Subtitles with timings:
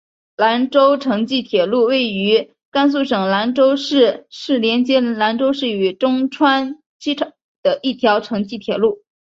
[0.35, 9.03] 兰中城际铁路位于甘肃省兰州市是连接兰州市区与中川机场的一条城际铁路。